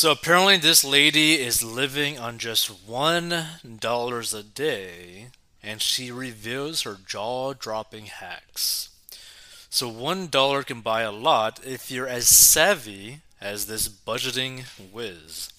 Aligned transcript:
So 0.00 0.12
apparently, 0.12 0.56
this 0.56 0.82
lady 0.82 1.34
is 1.34 1.62
living 1.62 2.18
on 2.18 2.38
just 2.38 2.70
one 2.86 3.44
dollars 3.80 4.32
a 4.32 4.42
day, 4.42 5.26
and 5.62 5.82
she 5.82 6.10
reveals 6.10 6.84
her 6.84 6.96
jaw-dropping 7.06 8.06
hacks. 8.06 8.88
So 9.68 9.90
one 9.90 10.28
dollar 10.28 10.62
can 10.62 10.80
buy 10.80 11.02
a 11.02 11.12
lot 11.12 11.60
if 11.66 11.90
you're 11.90 12.08
as 12.08 12.28
savvy 12.28 13.20
as 13.42 13.66
this 13.66 13.90
budgeting 13.90 14.62
whiz. 14.90 15.50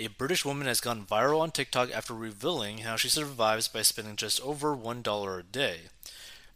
A 0.00 0.08
British 0.08 0.44
woman 0.44 0.66
has 0.66 0.80
gone 0.80 1.06
viral 1.06 1.38
on 1.38 1.52
TikTok 1.52 1.92
after 1.92 2.12
revealing 2.12 2.78
how 2.78 2.96
she 2.96 3.08
survives 3.08 3.68
by 3.68 3.82
spending 3.82 4.16
just 4.16 4.40
over 4.40 4.76
$1 4.76 5.38
a 5.38 5.42
day. 5.44 5.76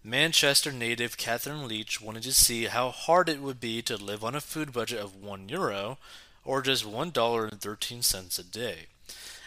Manchester 0.02 0.72
native 0.72 1.16
Catherine 1.16 1.68
Leach 1.68 2.00
wanted 2.00 2.24
to 2.24 2.32
see 2.32 2.64
how 2.64 2.90
hard 2.90 3.28
it 3.28 3.40
would 3.40 3.60
be 3.60 3.82
to 3.82 3.96
live 3.96 4.24
on 4.24 4.34
a 4.34 4.40
food 4.40 4.72
budget 4.72 4.98
of 4.98 5.14
1 5.14 5.48
euro 5.48 5.98
or 6.44 6.62
just 6.62 6.84
$1.13 6.84 8.38
a 8.38 8.42
day 8.42 8.86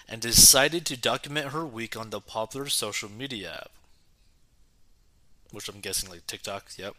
and 0.08 0.22
decided 0.22 0.86
to 0.86 0.98
document 1.00 1.48
her 1.48 1.66
week 1.66 1.98
on 1.98 2.10
the 2.10 2.20
popular 2.20 2.68
social 2.68 3.10
media 3.10 3.62
app. 3.62 3.72
Which 5.52 5.70
I'm 5.70 5.80
guessing 5.80 6.10
like 6.10 6.28
TikTok, 6.28 6.72
yep. 6.78 6.96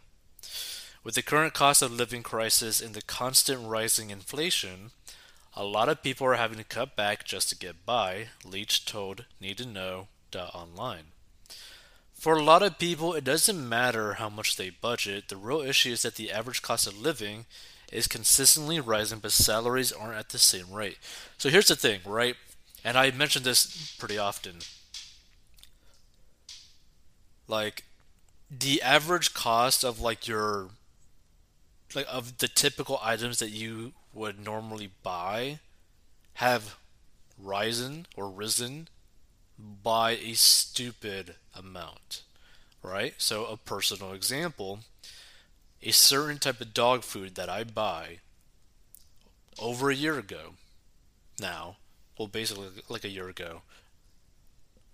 With 1.03 1.15
the 1.15 1.23
current 1.23 1.55
cost 1.55 1.83
of 1.83 1.93
living 1.93 2.23
crisis 2.23 2.81
and 2.81 2.95
the 2.95 3.03
constant 3.03 3.69
rising 3.69 4.11
inflation, 4.11 4.91
a 5.55 5.65
lot 5.65 5.89
of 5.89 6.03
people 6.03 6.27
are 6.27 6.35
having 6.35 6.59
to 6.59 6.65
cut 6.65 6.97
back 6.97 7.25
just 7.25 7.51
to 7.51 7.57
get 7.57 7.85
by, 7.85 8.29
Leach 8.45 8.85
told 8.85 9.27
Need 9.41 9.59
to 9.59 9.67
Know 9.67 10.09
Online. 10.35 11.13
For 12.15 12.35
a 12.35 12.43
lot 12.43 12.63
of 12.63 12.79
people, 12.79 13.13
it 13.13 13.23
doesn't 13.23 13.69
matter 13.69 14.15
how 14.15 14.29
much 14.29 14.57
they 14.57 14.71
budget. 14.71 15.29
The 15.29 15.37
real 15.37 15.61
issue 15.61 15.93
is 15.93 16.03
that 16.03 16.15
the 16.15 16.33
average 16.33 16.63
cost 16.63 16.87
of 16.87 16.99
living 16.99 17.45
is 17.93 18.07
consistently 18.07 18.81
rising, 18.81 19.19
but 19.19 19.33
salaries 19.33 19.93
aren't 19.93 20.19
at 20.19 20.31
the 20.31 20.39
same 20.39 20.73
rate. 20.73 20.99
So 21.39 21.49
here's 21.49 21.69
the 21.69 21.77
thing, 21.77 22.01
right? 22.05 22.37
And 22.85 22.99
I 22.99 23.11
mention 23.11 23.43
this 23.43 23.95
pretty 23.99 24.19
often. 24.19 24.57
Like, 27.47 27.85
the 28.51 28.83
average 28.83 29.35
cost 29.35 29.85
of 29.85 30.01
like 30.01 30.29
your 30.29 30.69
like 31.95 32.07
of 32.11 32.39
the 32.39 32.49
typical 32.49 32.99
items 33.03 33.39
that 33.39 33.51
you 33.51 33.93
would 34.13 34.43
normally 34.45 34.91
buy 35.03 35.61
have 36.35 36.77
risen 37.39 38.07
or 38.17 38.29
risen 38.29 38.89
by 39.59 40.13
a 40.13 40.35
stupid 40.35 41.37
amount, 41.55 42.23
right? 42.83 43.15
So, 43.19 43.47
a 43.47 43.57
personal 43.57 44.13
example 44.13 44.81
a 45.85 45.93
certain 45.93 46.39
type 46.39 46.61
of 46.61 46.75
dog 46.75 47.05
food 47.05 47.35
that 47.37 47.49
I 47.49 47.63
buy 47.63 48.19
over 49.59 49.91
a 49.91 49.95
year 49.95 50.19
ago 50.19 50.55
now, 51.41 51.77
well, 52.19 52.29
basically 52.29 52.69
like 52.89 53.05
a 53.05 53.09
year 53.09 53.29
ago, 53.29 53.63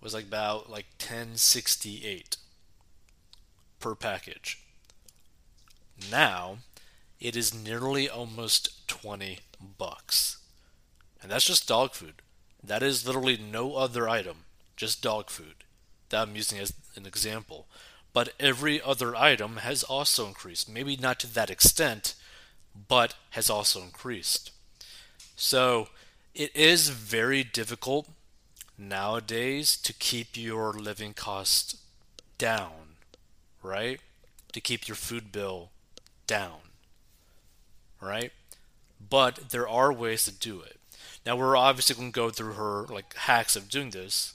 was 0.01 0.13
like 0.13 0.25
about 0.25 0.69
like 0.69 0.87
1068 0.99 2.37
per 3.79 3.95
package. 3.95 4.59
Now, 6.11 6.57
it 7.19 7.35
is 7.35 7.53
nearly 7.53 8.09
almost 8.09 8.87
20 8.87 9.39
bucks. 9.77 10.37
And 11.21 11.31
that's 11.31 11.45
just 11.45 11.67
dog 11.67 11.93
food. 11.93 12.15
That 12.63 12.83
is 12.83 13.05
literally 13.05 13.37
no 13.37 13.75
other 13.75 14.09
item, 14.09 14.45
just 14.75 15.03
dog 15.03 15.29
food. 15.29 15.63
That 16.09 16.27
I'm 16.27 16.35
using 16.35 16.59
as 16.59 16.73
an 16.95 17.05
example. 17.05 17.67
But 18.13 18.33
every 18.39 18.81
other 18.81 19.15
item 19.15 19.57
has 19.57 19.83
also 19.83 20.27
increased. 20.27 20.69
Maybe 20.69 20.97
not 20.97 21.19
to 21.21 21.33
that 21.33 21.49
extent, 21.49 22.15
but 22.87 23.15
has 23.31 23.49
also 23.49 23.81
increased. 23.81 24.51
So 25.35 25.87
it 26.35 26.55
is 26.55 26.89
very 26.89 27.43
difficult 27.43 28.09
nowadays 28.77 29.77
to 29.77 29.93
keep 29.93 30.35
your 30.35 30.73
living 30.73 31.13
costs 31.13 31.77
down, 32.37 32.95
right? 33.63 33.99
To 34.53 34.59
keep 34.61 34.87
your 34.87 34.95
food 34.95 35.31
bill 35.31 35.69
down 36.27 36.71
right? 38.01 38.31
But 39.09 39.51
there 39.51 39.69
are 39.69 39.93
ways 39.93 40.25
to 40.25 40.31
do 40.31 40.59
it. 40.61 40.77
Now 41.25 41.35
we're 41.35 41.55
obviously 41.55 41.95
going 41.95 42.11
to 42.11 42.15
go 42.15 42.29
through 42.31 42.53
her 42.53 42.85
like 42.89 43.15
hacks 43.15 43.55
of 43.55 43.69
doing 43.69 43.91
this, 43.91 44.33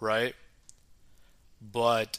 right? 0.00 0.34
But 1.62 2.18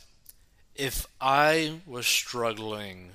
if 0.78 1.08
I 1.20 1.82
was 1.86 2.08
struggling 2.08 3.12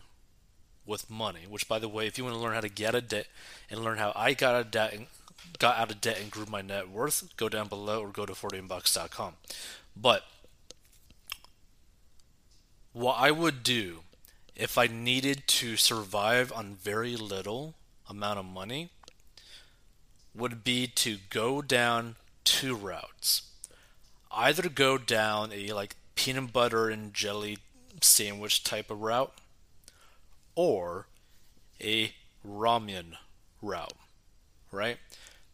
with 0.85 1.09
money, 1.09 1.43
which 1.49 1.69
by 1.69 1.79
the 1.79 1.89
way, 1.89 2.07
if 2.07 2.19
you 2.19 2.25
want 2.25 2.37
to 2.37 2.43
learn 2.43 2.55
how 2.55 2.61
to 2.61 2.69
get 2.69 2.95
a 2.95 3.01
debt 3.01 3.27
and 3.71 3.85
learn 3.85 3.99
how 3.99 4.13
I 4.15 4.35
got 4.35 4.55
out 4.55 4.61
of 4.63 4.71
debt 4.71 4.93
and 4.93 5.07
got 5.59 5.79
out 5.79 5.91
of 5.91 6.01
debt 6.01 6.21
and 6.21 6.31
grew 6.31 6.47
my 6.47 6.63
net 6.63 6.89
worth, 6.89 7.37
go 7.37 7.49
down 7.49 7.69
below 7.69 8.03
or 8.03 8.09
go 8.09 8.27
to 8.27 8.33
40inbox.com. 8.33 9.35
But 9.97 10.25
what 12.93 13.17
I 13.19 13.31
would 13.31 13.63
do 13.63 14.01
if 14.57 14.77
I 14.77 14.87
needed 14.87 15.45
to 15.47 15.77
survive 15.77 16.53
on 16.53 16.75
very 16.75 17.17
little 17.17 17.75
amount 18.09 18.39
of 18.39 18.45
money, 18.45 18.91
would 20.35 20.65
be 20.65 20.87
to 20.87 21.19
go 21.31 21.63
down 21.63 22.17
two 22.45 22.75
routes. 22.75 23.43
Either 24.31 24.69
go 24.69 24.99
down 24.99 25.51
a 25.53 25.73
like 25.73 25.97
peanut 26.15 26.53
butter 26.53 26.89
and 26.89 27.15
jelly 27.15 27.59
sandwich 28.01 28.65
type 28.65 28.91
of 28.91 29.01
route, 29.01 29.33
or 30.55 31.07
a 31.81 32.13
ramen 32.47 33.15
route, 33.61 33.93
right? 34.71 34.99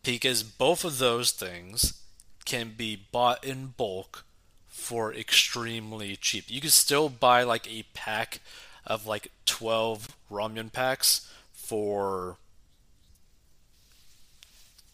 Because 0.03 0.43
both 0.43 0.85
of 0.85 0.99
those 0.99 1.31
things 1.31 2.01
can 2.45 2.73
be 2.77 2.97
bought 3.11 3.45
in 3.45 3.75
bulk 3.77 4.25
for 4.67 5.13
extremely 5.13 6.17
cheap. 6.17 6.45
You 6.49 6.61
can 6.61 6.71
still 6.71 7.09
buy 7.09 7.43
like 7.43 7.71
a 7.71 7.85
pack 7.95 8.41
of 8.87 9.07
like 9.07 9.31
12 9.45 10.17
ramen 10.31 10.73
packs 10.73 11.31
for 11.53 12.37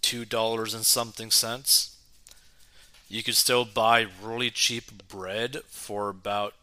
$2 0.02 0.74
and 0.74 0.84
something 0.84 1.30
cents. 1.30 1.93
You 3.14 3.22
could 3.22 3.36
still 3.36 3.64
buy 3.64 4.08
really 4.20 4.50
cheap 4.50 5.06
bread 5.06 5.58
for 5.68 6.08
about 6.08 6.54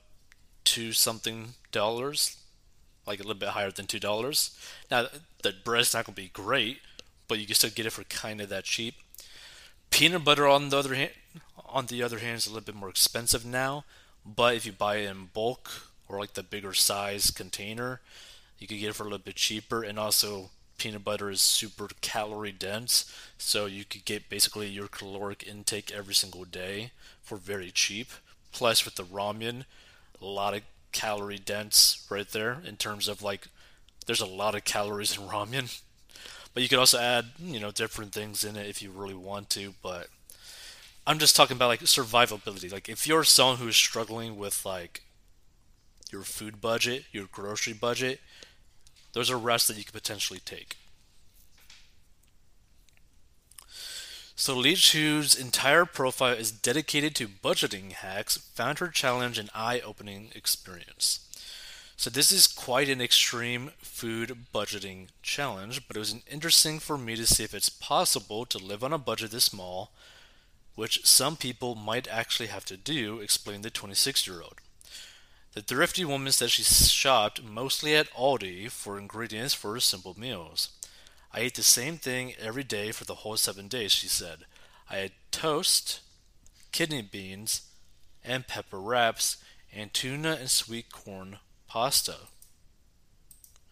2 0.66 0.92
something 0.92 1.54
dollars, 1.72 2.36
like 3.08 3.20
a 3.20 3.24
little 3.24 3.40
bit 3.40 3.50
higher 3.52 3.72
than 3.72 3.86
$2. 3.86 4.60
Now, 4.92 5.06
the 5.44 5.54
bread's 5.64 5.94
not 5.94 6.08
to 6.08 6.12
be 6.12 6.28
great, 6.28 6.82
but 7.30 7.40
you 7.40 7.46
can 7.46 7.56
still 7.56 7.70
get 7.70 7.86
it 7.86 7.92
for 7.92 8.04
kind 8.04 8.42
of 8.42 8.50
that 8.50 8.66
cheap. 8.66 8.96
Peanut 9.92 10.26
butter 10.26 10.46
on 10.46 10.68
the 10.68 10.78
other 10.78 10.94
hand, 10.94 11.12
on 11.70 11.86
the 11.86 12.04
other 12.04 12.20
hand 12.20 12.36
is 12.36 12.48
a 12.48 12.50
little 12.50 12.66
bit 12.66 12.76
more 12.76 12.90
expensive 12.90 13.46
now, 13.46 13.86
but 14.26 14.54
if 14.54 14.66
you 14.66 14.74
buy 14.74 14.98
it 14.98 15.10
in 15.10 15.30
bulk, 15.34 15.72
or 16.10 16.20
like 16.20 16.34
the 16.34 16.44
bigger 16.44 16.74
size 16.74 17.32
container, 17.32 18.02
you 18.60 18.68
could 18.68 18.80
get 18.80 18.90
it 18.90 18.96
for 18.96 19.04
a 19.04 19.06
little 19.06 19.20
bit 19.20 19.36
cheaper. 19.36 19.84
And 19.84 19.98
also, 19.98 20.50
peanut 20.82 21.04
butter 21.04 21.30
is 21.30 21.42
super 21.42 21.88
calorie 22.02 22.52
dense, 22.52 23.06
so 23.38 23.68
you 23.68 23.86
could 23.86 24.04
get 24.04 24.30
basically 24.30 24.68
your 24.68 24.88
caloric 24.88 25.46
intake 25.48 25.92
every 25.92 26.16
single 26.16 26.44
day 26.44 26.90
for 27.22 27.38
very 27.38 27.70
cheap. 27.70 28.08
Plus, 28.52 28.84
with 28.84 28.96
the 28.96 29.04
ramen, 29.04 29.66
a 30.20 30.26
lot 30.26 30.56
of 30.56 30.64
calorie 30.92 31.38
dense 31.38 32.04
right 32.10 32.28
there 32.30 32.64
in 32.66 32.78
terms 32.78 33.08
of 33.08 33.22
like, 33.22 33.48
there's 34.08 34.22
a 34.22 34.26
lot 34.26 34.56
of 34.56 34.64
calories 34.64 35.16
in 35.16 35.24
ramen. 35.28 35.80
But 36.52 36.64
you 36.64 36.70
could 36.70 36.80
also 36.80 36.98
add, 36.98 37.26
you 37.40 37.60
know, 37.60 37.70
different 37.70 38.12
things 38.12 38.44
in 38.44 38.56
it 38.56 38.68
if 38.68 38.82
you 38.82 38.90
really 38.90 39.14
want 39.14 39.52
to. 39.52 39.76
But 39.84 40.08
I'm 41.06 41.20
just 41.20 41.36
talking 41.36 41.58
about 41.58 41.68
like 41.68 41.82
survivability. 41.82 42.72
Like 42.72 42.90
if 42.90 43.06
you're 43.06 43.24
someone 43.24 43.58
who's 43.58 43.76
struggling 43.76 44.36
with 44.36 44.66
like 44.66 45.04
your 46.12 46.24
food 46.24 46.60
budget, 46.60 47.04
your 47.12 47.28
grocery 47.32 47.74
budget, 47.74 48.20
those 49.14 49.30
are 49.30 49.38
routes 49.38 49.68
that 49.68 49.78
you 49.78 49.84
could 49.84 49.94
potentially 49.94 50.40
take. 50.44 50.78
So 54.36 54.56
Leach, 54.56 54.92
Chu's 54.92 55.36
entire 55.36 55.86
profile 55.86 56.34
is 56.34 56.52
dedicated 56.52 57.14
to 57.16 57.28
budgeting 57.28 57.92
hacks, 57.92 58.38
found 58.38 58.80
her 58.80 58.88
challenge 58.88 59.38
an 59.38 59.50
eye-opening 59.54 60.30
experience. 60.34 61.28
So 61.96 62.10
this 62.10 62.32
is 62.32 62.48
quite 62.48 62.90
an 62.90 63.02
extreme 63.02 63.70
food 63.78 64.48
budgeting 64.52 65.10
challenge, 65.22 65.88
but 65.88 65.96
it 65.96 66.00
was 66.00 66.16
interesting 66.26 66.80
for 66.80 66.98
me 66.98 67.16
to 67.16 67.28
see 67.28 67.44
if 67.44 67.54
it's 67.54 67.70
possible 67.70 68.46
to 68.48 68.58
live 68.58 68.84
on 68.84 68.92
a 68.92 68.98
budget 68.98 69.30
this 69.30 69.44
small, 69.44 69.92
which 70.74 71.06
some 71.06 71.36
people 71.36 71.76
might 71.76 72.08
actually 72.08 72.48
have 72.48 72.66
to 72.66 72.78
do, 72.78 73.20
explained 73.20 73.64
the 73.64 73.70
26-year-old. 73.70 74.56
The 75.54 75.62
thrifty 75.62 76.06
woman 76.06 76.32
said 76.32 76.50
she 76.50 76.64
shopped 76.64 77.44
mostly 77.44 77.94
at 77.96 78.10
Aldi 78.12 78.72
for 78.72 78.98
ingredients 78.98 79.54
for 79.54 79.74
her 79.74 79.82
simple 79.82 80.18
meals. 80.18 80.70
I 81.34 81.42
ate 81.42 81.56
the 81.56 81.64
same 81.64 81.98
thing 81.98 82.34
every 82.40 82.64
day 82.64 82.92
for 82.94 83.04
the 83.04 83.16
whole 83.16 83.36
seven 83.36 83.68
days, 83.68 83.92
she 83.92 84.08
said. 84.08 84.46
I 84.90 84.98
had 84.98 85.12
toast, 85.30 86.00
kidney 86.72 87.02
beans, 87.02 87.64
and 88.24 88.48
pepper 88.48 88.80
wraps, 88.80 89.38
and 89.74 89.94
tuna 89.94 90.38
and 90.40 90.50
sweet 90.50 90.92
corn 90.92 91.40
pasta. 91.68 92.16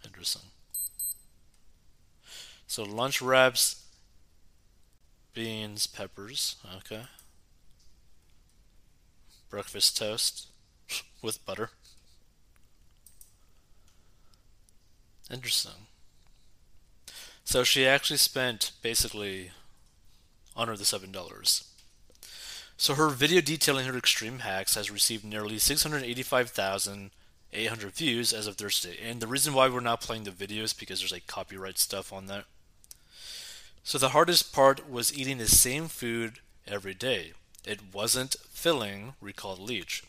Interesting. 0.03 0.49
So 2.67 2.83
lunch 2.83 3.21
wraps, 3.21 3.85
beans, 5.33 5.87
peppers. 5.87 6.57
Okay. 6.77 7.03
Breakfast 9.49 9.97
toast 9.97 10.49
with 11.21 11.45
butter. 11.45 11.69
Interesting. 15.31 15.85
So 17.43 17.63
she 17.63 17.85
actually 17.85 18.17
spent 18.17 18.71
basically 18.81 19.51
under 20.55 20.75
the 20.75 20.85
seven 20.85 21.11
dollars. 21.11 21.65
So 22.77 22.95
her 22.95 23.09
video 23.09 23.41
detailing 23.41 23.85
her 23.87 23.97
extreme 23.97 24.39
hacks 24.39 24.73
has 24.75 24.89
received 24.89 25.25
nearly 25.25 25.59
685,800 25.59 27.93
views 27.93 28.31
as 28.31 28.47
of 28.47 28.55
Thursday. 28.55 28.97
And 29.03 29.19
the 29.19 29.27
reason 29.27 29.53
why 29.53 29.67
we're 29.67 29.81
not 29.81 29.99
playing 29.99 30.23
the 30.23 30.31
video 30.31 30.63
is 30.63 30.71
because 30.71 30.99
there's 30.99 31.11
like 31.11 31.27
copyright 31.27 31.77
stuff 31.77 32.13
on 32.13 32.27
that. 32.27 32.45
So 33.83 33.97
the 33.97 34.09
hardest 34.09 34.53
part 34.53 34.89
was 34.89 35.17
eating 35.17 35.39
the 35.39 35.47
same 35.47 35.89
food 35.89 36.39
every 36.65 36.93
day. 36.93 37.33
It 37.65 37.93
wasn't 37.93 38.37
filling, 38.49 39.15
recalled 39.19 39.59
Leach. 39.59 40.03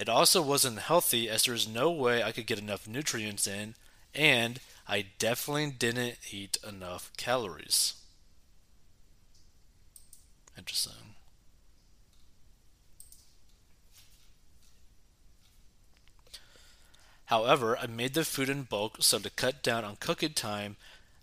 It 0.00 0.08
also 0.08 0.40
wasn't 0.40 0.78
healthy 0.78 1.28
as 1.28 1.42
there 1.42 1.52
was 1.52 1.68
no 1.68 1.90
way 1.90 2.22
I 2.22 2.32
could 2.32 2.46
get 2.46 2.58
enough 2.58 2.88
nutrients 2.88 3.46
in, 3.46 3.74
and 4.14 4.58
I 4.88 5.04
definitely 5.18 5.72
didn't 5.72 6.16
eat 6.30 6.56
enough 6.66 7.12
calories. 7.18 7.92
Interesting. 10.56 10.94
However, 17.26 17.76
I 17.76 17.86
made 17.86 18.14
the 18.14 18.24
food 18.24 18.48
in 18.48 18.62
bulk 18.62 18.96
so 19.00 19.18
to 19.18 19.28
cut 19.28 19.62
down 19.62 19.84
on 19.84 19.96
cooking 19.96 20.32
time 20.32 20.78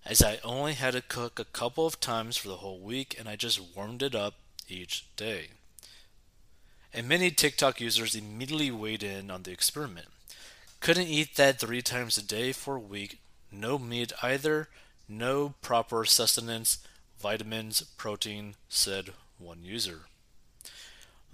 as 0.05 0.21
I 0.21 0.37
only 0.43 0.75
had 0.75 0.93
to 0.93 1.01
cook 1.01 1.39
a 1.39 1.45
couple 1.45 1.87
of 1.87 1.99
times 1.99 2.37
for 2.37 2.47
the 2.47 2.57
whole 2.57 2.79
week 2.79 3.15
and 3.17 3.27
I 3.27 3.37
just 3.37 3.59
warmed 3.75 4.03
it 4.03 4.13
up 4.13 4.35
each 4.69 5.07
day. 5.15 5.47
And 6.93 7.07
many 7.07 7.31
TikTok 7.31 7.79
users 7.81 8.15
immediately 8.15 8.71
weighed 8.71 9.03
in 9.03 9.29
on 9.29 9.43
the 9.43 9.51
experiment. 9.51 10.07
Couldn't 10.79 11.07
eat 11.07 11.35
that 11.35 11.59
three 11.59 11.81
times 11.81 12.17
a 12.17 12.23
day 12.23 12.51
for 12.51 12.75
a 12.75 12.79
week, 12.79 13.19
no 13.51 13.77
meat 13.77 14.11
either, 14.21 14.69
no 15.07 15.55
proper 15.61 16.05
sustenance, 16.05 16.79
vitamins, 17.19 17.81
protein, 17.81 18.55
said 18.69 19.11
one 19.39 19.63
user. 19.63 20.01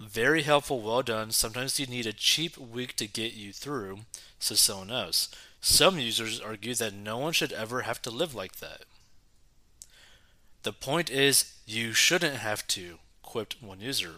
Very 0.00 0.42
helpful, 0.42 0.80
well 0.80 1.02
done. 1.02 1.30
Sometimes 1.30 1.78
you 1.78 1.86
need 1.86 2.06
a 2.06 2.12
cheap 2.12 2.58
week 2.58 2.96
to 2.96 3.06
get 3.06 3.34
you 3.34 3.52
through, 3.52 4.00
says 4.38 4.60
someone 4.60 4.90
else. 4.90 5.28
Some 5.60 5.98
users 5.98 6.40
argue 6.40 6.74
that 6.74 6.94
no 6.94 7.16
one 7.18 7.32
should 7.32 7.52
ever 7.52 7.82
have 7.82 8.02
to 8.02 8.10
live 8.10 8.34
like 8.34 8.56
that. 8.56 8.82
The 10.62 10.72
point 10.72 11.10
is, 11.10 11.54
you 11.66 11.92
shouldn't 11.92 12.36
have 12.36 12.66
to, 12.68 12.98
quipped 13.22 13.62
one 13.62 13.80
user. 13.80 14.16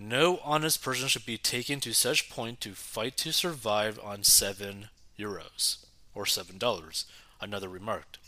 No 0.00 0.38
honest 0.44 0.80
person 0.80 1.08
should 1.08 1.26
be 1.26 1.38
taken 1.38 1.80
to 1.80 1.92
such 1.92 2.30
point 2.30 2.60
to 2.60 2.74
fight 2.74 3.16
to 3.16 3.32
survive 3.32 3.98
on 4.02 4.22
seven 4.22 4.90
euros, 5.18 5.84
or 6.14 6.24
seven 6.24 6.56
dollars, 6.56 7.04
another 7.40 7.68
remarked. 7.68 8.18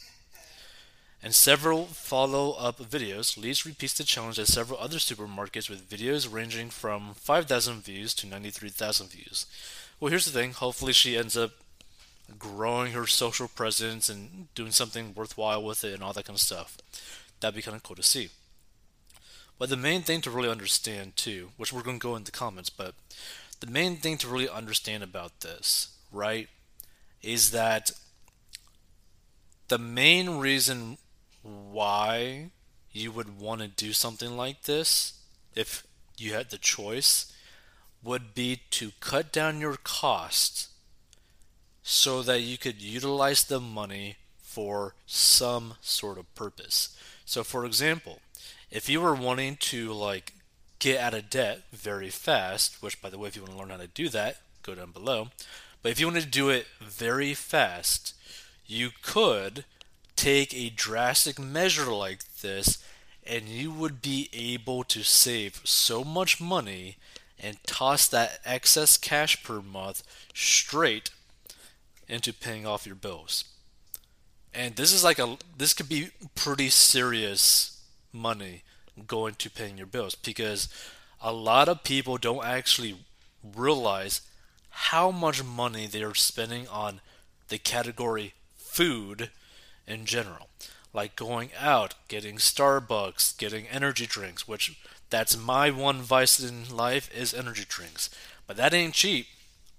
In 1.23 1.33
several 1.33 1.87
follow 1.87 2.53
up 2.53 2.79
videos, 2.79 3.37
Leach 3.37 3.65
repeats 3.65 3.95
the 3.95 4.03
challenge 4.03 4.39
at 4.41 4.49
several 4.49 4.81
other 4.81 4.97
supermarkets 4.97 5.71
with 5.71 5.89
videos 5.89 6.33
ranging 6.33 6.71
from 6.71 7.15
5,000 7.15 7.85
views 7.85 8.15
to 8.15 8.27
93,000 8.27 9.09
views. 9.09 9.47
Well, 10.01 10.11
here's 10.11 10.25
the 10.25 10.33
thing 10.33 10.55
hopefully, 10.55 10.93
she 10.93 11.17
ends 11.17 11.37
up 11.37 11.53
growing 12.37 12.93
her 12.93 13.07
social 13.07 13.47
presence 13.47 14.09
and 14.09 14.53
doing 14.55 14.73
something 14.73 15.13
worthwhile 15.15 15.63
with 15.63 15.85
it 15.85 15.95
and 15.95 16.03
all 16.03 16.15
that 16.15 16.25
kind 16.25 16.37
of 16.37 16.41
stuff. 16.41 16.79
That'd 17.39 17.55
be 17.55 17.63
kind 17.63 17.77
of 17.77 17.83
cool 17.85 17.97
to 17.97 18.03
see. 18.03 18.31
But 19.61 19.69
the 19.69 19.77
main 19.77 20.01
thing 20.01 20.23
to 20.23 20.31
really 20.31 20.49
understand, 20.49 21.19
too, 21.19 21.51
which 21.59 21.71
we're 21.71 21.83
going 21.83 21.99
to 21.99 22.03
go 22.03 22.17
into 22.17 22.33
comments, 22.33 22.71
but 22.71 22.95
the 23.61 23.67
main 23.67 23.97
thing 23.99 24.17
to 24.17 24.27
really 24.27 24.49
understand 24.49 25.03
about 25.03 25.41
this, 25.41 25.89
right, 26.11 26.49
is 27.23 27.51
that 27.51 27.91
the 29.69 29.77
main 29.77 30.39
reason 30.39 30.97
why 31.43 32.53
you 32.91 33.13
would 33.13 33.39
want 33.39 33.61
to 33.61 33.69
do 33.69 33.93
something 33.93 34.35
like 34.35 34.63
this, 34.63 35.21
if 35.55 35.87
you 36.17 36.33
had 36.33 36.49
the 36.49 36.57
choice, 36.57 37.31
would 38.03 38.35
be 38.35 38.63
to 38.71 38.93
cut 39.01 39.31
down 39.31 39.61
your 39.61 39.77
costs 39.85 40.69
so 41.83 42.23
that 42.23 42.41
you 42.41 42.57
could 42.57 42.81
utilize 42.81 43.45
the 43.45 43.61
money 43.61 44.17
for 44.39 44.95
some 45.05 45.75
sort 45.83 46.17
of 46.17 46.35
purpose. 46.35 46.97
So, 47.27 47.45
for 47.45 47.67
example, 47.67 48.21
if 48.71 48.89
you 48.89 49.01
were 49.01 49.15
wanting 49.15 49.57
to 49.57 49.93
like 49.93 50.33
get 50.79 51.01
out 51.01 51.15
of 51.15 51.31
debt 51.31 51.63
very 51.73 52.11
fast, 52.11 52.83
which 52.83 53.01
by 53.01 53.11
the 53.11 53.19
way, 53.19 53.29
if 53.29 53.37
you 53.37 53.43
want 53.43 53.53
to 53.53 53.59
learn 53.59 53.71
how 53.71 53.77
to 53.77 53.87
do 53.87 54.09
that, 54.09 54.39
go 54.63 54.75
down 54.75 54.93
below. 54.93 55.29
But 55.83 55.93
if 55.93 56.01
you 56.01 56.07
wanted 56.07 56.25
to 56.25 56.29
do 56.29 56.51
it 56.51 56.67
very 56.81 57.35
fast, 57.35 58.15
you 58.67 58.91
could 59.03 59.65
take 60.17 60.55
a 60.55 60.71
drastic 60.71 61.39
measure 61.39 61.91
like 61.91 62.25
this 62.43 62.83
and 63.27 63.49
you 63.49 63.71
would 63.71 64.03
be 64.03 64.29
able 64.33 64.85
to 64.85 65.03
save 65.03 65.61
so 65.65 66.05
much 66.05 66.41
money 66.41 66.97
and 67.39 67.63
toss 67.67 68.07
that 68.09 68.41
excess 68.45 68.97
cash 68.97 69.43
per 69.43 69.61
month 69.61 70.03
straight 70.35 71.11
into 72.09 72.33
paying 72.33 72.67
off 72.67 72.87
your 72.87 72.95
bills. 72.95 73.45
And 74.53 74.77
this 74.77 74.93
is 74.93 75.05
like 75.05 75.19
a 75.19 75.37
this 75.57 75.75
could 75.75 75.89
be 75.89 76.11
pretty 76.35 76.71
serious 76.71 77.80
money 78.13 78.63
going 79.07 79.35
to 79.35 79.51
paying 79.51 79.79
your 79.79 79.87
bills 79.87 80.15
because 80.15 80.69
a 81.21 81.33
lot 81.33 81.69
of 81.69 81.85
people 81.85 82.17
don't 82.17 82.45
actually 82.45 82.97
realize 83.57 84.23
how 84.71 85.11
much 85.11 85.45
money 85.45 85.87
they 85.87 86.03
are 86.03 86.15
spending 86.15 86.67
on 86.69 87.01
the 87.49 87.59
category 87.59 88.35
food 88.57 89.31
in 89.87 90.07
general. 90.07 90.49
Like 90.93 91.17
going 91.17 91.51
out, 91.59 91.95
getting 92.09 92.37
Starbucks, 92.37 93.37
getting 93.39 93.67
energy 93.69 94.07
drinks, 94.07 94.49
which 94.49 94.77
that's 95.09 95.37
my 95.37 95.71
one 95.71 96.03
vice 96.03 96.41
in 96.41 96.75
life 96.75 97.11
is 97.15 97.35
energy 97.35 97.65
drinks. 97.69 98.11
But 98.47 98.57
that 98.57 98.75
ain't 98.75 98.95
cheap, 98.95 99.27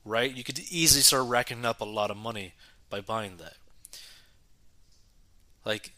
right? 0.05 0.33
You 0.33 0.43
could 0.43 0.59
easily 0.59 1.01
start 1.01 1.27
racking 1.27 1.65
up 1.65 1.81
a 1.81 1.85
lot 1.85 2.11
of 2.11 2.17
money 2.17 2.53
by 2.89 3.01
buying 3.01 3.37
that. 3.37 3.55
Like 5.65 5.91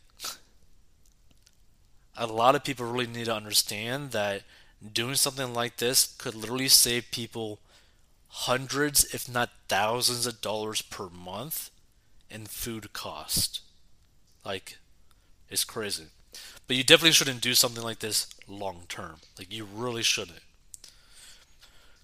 a 2.15 2.27
lot 2.27 2.55
of 2.55 2.63
people 2.63 2.85
really 2.85 3.07
need 3.07 3.25
to 3.25 3.35
understand 3.35 4.11
that 4.11 4.43
doing 4.91 5.15
something 5.15 5.53
like 5.53 5.77
this 5.77 6.15
could 6.17 6.35
literally 6.35 6.67
save 6.67 7.11
people 7.11 7.59
hundreds, 8.27 9.03
if 9.13 9.29
not 9.29 9.51
thousands 9.67 10.25
of 10.25 10.41
dollars 10.41 10.81
per 10.81 11.09
month 11.09 11.69
in 12.29 12.45
food 12.45 12.93
cost. 12.93 13.61
Like, 14.43 14.77
it's 15.49 15.63
crazy. 15.63 16.05
But 16.67 16.77
you 16.77 16.83
definitely 16.83 17.11
shouldn't 17.11 17.41
do 17.41 17.53
something 17.53 17.83
like 17.83 17.99
this 17.99 18.27
long 18.47 18.83
term. 18.89 19.17
Like, 19.37 19.53
you 19.53 19.65
really 19.65 20.03
shouldn't. 20.03 20.39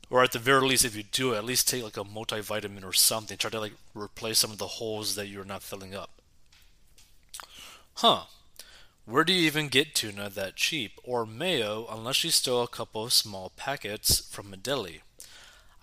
Or 0.10 0.24
at 0.24 0.32
the 0.32 0.40
very 0.40 0.62
least, 0.62 0.86
if 0.86 0.96
you 0.96 1.04
do 1.04 1.34
it, 1.34 1.38
at 1.38 1.46
least 1.46 1.68
take 1.68 1.84
like 1.84 1.98
a 1.98 2.04
multivitamin 2.04 2.84
or 2.84 2.94
something. 2.94 3.38
Try 3.38 3.52
to 3.52 3.60
like 3.60 3.74
replace 3.94 4.40
some 4.40 4.52
of 4.52 4.58
the 4.58 4.68
holes 4.68 5.16
that 5.16 5.28
you're 5.28 5.46
not 5.46 5.62
filling 5.62 5.94
up. 5.94 6.10
Huh. 7.96 8.24
Where 9.10 9.24
do 9.24 9.34
you 9.34 9.48
even 9.48 9.70
get 9.70 9.96
tuna 9.96 10.30
that 10.30 10.56
cheap? 10.56 11.00
Or 11.04 11.26
mayo, 11.26 11.88
unless 11.90 12.24
you 12.24 12.30
steal 12.30 12.62
a 12.62 12.68
couple 12.68 13.06
of 13.06 13.12
small 13.12 13.52
packets 13.56 14.20
from 14.20 14.54
a 14.54 14.58
deli. 14.58 15.02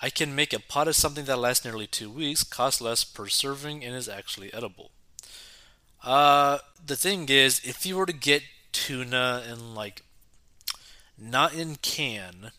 I 0.00 0.10
can 0.10 0.36
make 0.36 0.52
a 0.52 0.60
pot 0.60 0.86
of 0.86 0.94
something 0.94 1.24
that 1.24 1.40
lasts 1.40 1.64
nearly 1.64 1.88
two 1.88 2.08
weeks, 2.08 2.44
costs 2.44 2.80
less 2.80 3.02
per 3.02 3.26
serving, 3.26 3.84
and 3.84 3.96
is 3.96 4.08
actually 4.08 4.54
edible. 4.54 4.92
Uh, 6.04 6.58
the 6.84 6.94
thing 6.94 7.28
is, 7.28 7.60
if 7.64 7.84
you 7.84 7.96
were 7.96 8.06
to 8.06 8.12
get 8.12 8.44
tuna 8.70 9.42
in 9.50 9.74
like 9.74 10.02
not 11.18 11.52
in 11.52 11.74
can, 11.82 12.52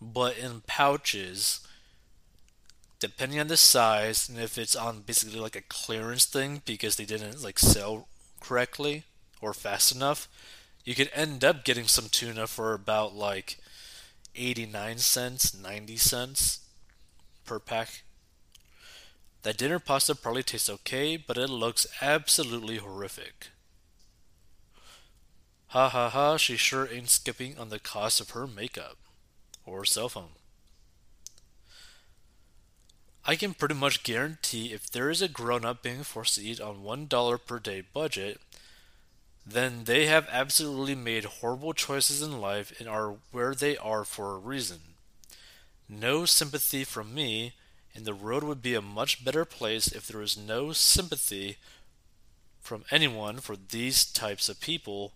but 0.00 0.38
in 0.38 0.62
pouches, 0.66 1.60
depending 3.00 3.38
on 3.38 3.48
the 3.48 3.58
size 3.58 4.30
and 4.30 4.38
if 4.38 4.56
it's 4.56 4.74
on 4.74 5.00
basically 5.00 5.40
like 5.40 5.56
a 5.56 5.60
clearance 5.60 6.24
thing 6.24 6.62
because 6.64 6.96
they 6.96 7.04
didn't 7.04 7.42
like 7.42 7.58
sell 7.58 8.08
correctly 8.40 9.04
or 9.40 9.52
fast 9.52 9.94
enough, 9.94 10.28
you 10.84 10.94
could 10.94 11.10
end 11.14 11.44
up 11.44 11.64
getting 11.64 11.86
some 11.86 12.08
tuna 12.08 12.46
for 12.46 12.72
about 12.72 13.14
like 13.14 13.58
89 14.34 14.98
cents, 14.98 15.54
90 15.54 15.96
cents 15.96 16.60
per 17.44 17.58
pack. 17.58 18.02
That 19.42 19.56
dinner 19.56 19.78
pasta 19.78 20.14
probably 20.14 20.42
tastes 20.42 20.70
okay, 20.70 21.16
but 21.16 21.38
it 21.38 21.48
looks 21.48 21.86
absolutely 22.00 22.78
horrific. 22.78 23.48
Ha 25.68 25.88
ha 25.88 26.08
ha, 26.08 26.36
she 26.36 26.56
sure 26.56 26.88
ain't 26.90 27.10
skipping 27.10 27.58
on 27.58 27.68
the 27.68 27.78
cost 27.78 28.20
of 28.20 28.30
her 28.30 28.46
makeup 28.46 28.96
or 29.64 29.84
cell 29.84 30.08
phone. 30.08 30.30
I 33.24 33.34
can 33.34 33.54
pretty 33.54 33.74
much 33.74 34.04
guarantee 34.04 34.72
if 34.72 34.88
there 34.88 35.10
is 35.10 35.20
a 35.20 35.28
grown 35.28 35.64
up 35.64 35.82
being 35.82 36.04
forced 36.04 36.36
to 36.36 36.44
eat 36.44 36.60
on 36.60 36.84
$1 36.84 37.46
per 37.46 37.58
day 37.58 37.82
budget, 37.92 38.40
then 39.46 39.84
they 39.84 40.06
have 40.06 40.28
absolutely 40.32 40.96
made 40.96 41.24
horrible 41.24 41.72
choices 41.72 42.20
in 42.20 42.40
life 42.40 42.72
and 42.80 42.88
are 42.88 43.14
where 43.30 43.54
they 43.54 43.76
are 43.76 44.04
for 44.04 44.32
a 44.32 44.38
reason. 44.38 44.78
No 45.88 46.24
sympathy 46.24 46.82
from 46.82 47.14
me, 47.14 47.54
and 47.94 48.04
the 48.04 48.14
world 48.14 48.42
would 48.42 48.60
be 48.60 48.74
a 48.74 48.82
much 48.82 49.24
better 49.24 49.44
place 49.44 49.86
if 49.86 50.08
there 50.08 50.20
was 50.20 50.36
no 50.36 50.72
sympathy 50.72 51.58
from 52.60 52.84
anyone 52.90 53.38
for 53.38 53.54
these 53.56 54.04
types 54.04 54.48
of 54.48 54.60
people. 54.60 55.12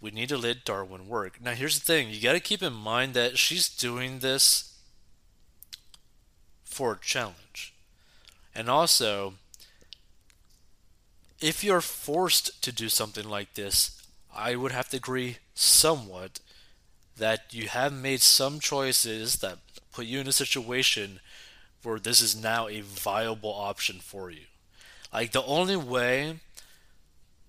We 0.00 0.12
need 0.12 0.30
to 0.30 0.38
let 0.38 0.64
Darwin 0.64 1.06
work. 1.06 1.38
Now, 1.42 1.52
here's 1.52 1.78
the 1.78 1.84
thing 1.84 2.08
you 2.08 2.22
got 2.22 2.32
to 2.32 2.40
keep 2.40 2.62
in 2.62 2.72
mind 2.72 3.12
that 3.14 3.36
she's 3.36 3.68
doing 3.68 4.20
this 4.20 4.78
for 6.64 6.92
a 6.92 6.98
challenge. 6.98 7.74
And 8.54 8.70
also, 8.70 9.34
if 11.40 11.62
you're 11.62 11.80
forced 11.80 12.62
to 12.62 12.72
do 12.72 12.88
something 12.88 13.28
like 13.28 13.54
this, 13.54 14.02
I 14.34 14.56
would 14.56 14.72
have 14.72 14.88
to 14.90 14.96
agree 14.96 15.38
somewhat 15.54 16.40
that 17.16 17.52
you 17.52 17.68
have 17.68 17.92
made 17.92 18.20
some 18.20 18.60
choices 18.60 19.36
that 19.36 19.58
put 19.92 20.06
you 20.06 20.20
in 20.20 20.28
a 20.28 20.32
situation 20.32 21.20
where 21.82 21.98
this 21.98 22.20
is 22.20 22.40
now 22.40 22.68
a 22.68 22.80
viable 22.80 23.52
option 23.52 23.98
for 24.00 24.30
you. 24.30 24.44
Like 25.12 25.32
the 25.32 25.44
only 25.44 25.76
way 25.76 26.40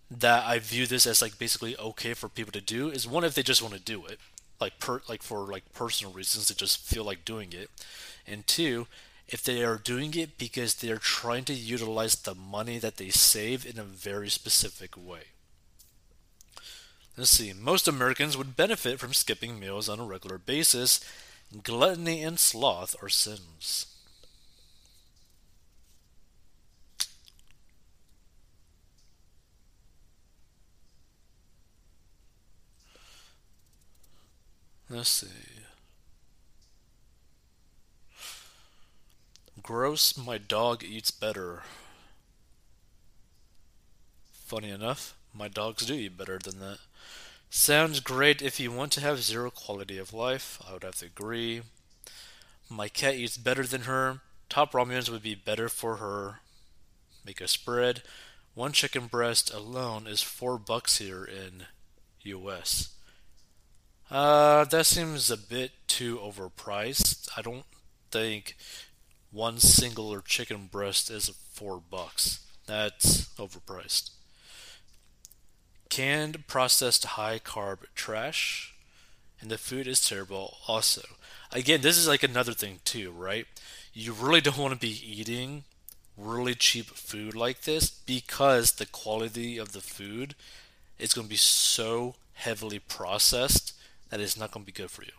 that 0.09 0.45
I 0.45 0.59
view 0.59 0.87
this 0.87 1.05
as 1.05 1.21
like 1.21 1.37
basically 1.37 1.77
okay 1.77 2.13
for 2.13 2.29
people 2.29 2.51
to 2.53 2.61
do 2.61 2.89
is 2.89 3.07
one 3.07 3.23
if 3.23 3.35
they 3.35 3.43
just 3.43 3.61
want 3.61 3.75
to 3.75 3.79
do 3.79 4.05
it, 4.05 4.19
like 4.59 4.79
per 4.79 5.01
like 5.07 5.21
for 5.21 5.39
like 5.51 5.71
personal 5.73 6.13
reasons 6.13 6.47
they 6.47 6.55
just 6.55 6.79
feel 6.79 7.03
like 7.03 7.25
doing 7.25 7.53
it, 7.53 7.69
and 8.25 8.47
two 8.47 8.87
if 9.31 9.43
they 9.43 9.63
are 9.63 9.77
doing 9.77 10.15
it 10.15 10.37
because 10.37 10.75
they 10.75 10.89
are 10.89 10.97
trying 10.97 11.45
to 11.45 11.53
utilize 11.53 12.15
the 12.15 12.33
money 12.33 12.79
that 12.79 12.97
they 12.97 13.09
save 13.09 13.65
in 13.65 13.77
a 13.77 13.83
very 13.83 14.29
specific 14.29 14.97
way. 14.97 15.21
Let's 17.15 17.29
see, 17.31 17.53
most 17.53 17.87
Americans 17.87 18.35
would 18.35 18.55
benefit 18.55 18.99
from 18.99 19.13
skipping 19.13 19.59
meals 19.59 19.87
on 19.87 19.99
a 19.99 20.05
regular 20.05 20.37
basis. 20.39 20.99
Gluttony 21.63 22.23
and 22.23 22.39
sloth 22.39 22.95
are 23.03 23.09
sins. 23.09 23.85
Let's 34.89 35.09
see. 35.09 35.58
Gross, 39.69 40.17
my 40.17 40.39
dog 40.39 40.83
eats 40.83 41.11
better. 41.11 41.61
Funny 44.47 44.71
enough, 44.71 45.13
my 45.31 45.47
dogs 45.47 45.85
do 45.85 45.93
eat 45.93 46.17
better 46.17 46.39
than 46.39 46.59
that. 46.59 46.79
Sounds 47.51 47.99
great 47.99 48.41
if 48.41 48.59
you 48.59 48.71
want 48.71 48.91
to 48.93 49.01
have 49.01 49.21
zero 49.21 49.51
quality 49.51 49.99
of 49.99 50.11
life. 50.11 50.59
I 50.67 50.73
would 50.73 50.81
have 50.81 50.95
to 50.95 51.05
agree. 51.05 51.61
My 52.67 52.87
cat 52.87 53.13
eats 53.13 53.37
better 53.37 53.61
than 53.61 53.81
her. 53.81 54.21
Top 54.49 54.71
ramens 54.71 55.07
would 55.07 55.21
be 55.21 55.35
better 55.35 55.69
for 55.69 55.97
her. 55.97 56.39
Make 57.23 57.39
a 57.39 57.47
spread. 57.47 58.01
One 58.55 58.71
chicken 58.71 59.05
breast 59.05 59.53
alone 59.53 60.07
is 60.07 60.23
four 60.23 60.57
bucks 60.57 60.97
here 60.97 61.23
in 61.23 61.67
US. 62.23 62.95
Uh, 64.09 64.63
that 64.63 64.87
seems 64.87 65.29
a 65.29 65.37
bit 65.37 65.73
too 65.85 66.17
overpriced. 66.17 67.29
I 67.37 67.43
don't 67.43 67.65
think 68.09 68.55
one 69.31 69.59
singular 69.59 70.21
chicken 70.21 70.67
breast 70.71 71.09
is 71.09 71.29
four 71.51 71.79
bucks. 71.79 72.39
That's 72.65 73.25
overpriced. 73.35 74.11
Canned 75.89 76.47
processed 76.47 77.05
high 77.05 77.39
carb 77.39 77.79
trash, 77.95 78.73
and 79.41 79.49
the 79.49 79.57
food 79.57 79.87
is 79.87 80.07
terrible. 80.07 80.57
Also, 80.67 81.01
again, 81.51 81.81
this 81.81 81.97
is 81.97 82.07
like 82.07 82.23
another 82.23 82.53
thing 82.53 82.79
too, 82.85 83.11
right? 83.11 83.45
You 83.93 84.13
really 84.13 84.41
don't 84.41 84.57
want 84.57 84.73
to 84.73 84.79
be 84.79 85.01
eating 85.05 85.63
really 86.17 86.53
cheap 86.53 86.85
food 86.87 87.35
like 87.35 87.61
this 87.61 87.89
because 87.89 88.73
the 88.73 88.85
quality 88.85 89.57
of 89.57 89.71
the 89.71 89.81
food 89.81 90.35
is 90.99 91.13
going 91.13 91.25
to 91.25 91.29
be 91.29 91.37
so 91.37 92.15
heavily 92.33 92.79
processed 92.79 93.73
that 94.09 94.19
it's 94.19 94.37
not 94.37 94.51
going 94.51 94.63
to 94.63 94.71
be 94.71 94.75
good 94.75 94.91
for 94.91 95.03
you. 95.03 95.18